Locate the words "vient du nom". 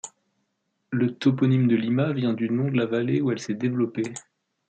2.11-2.71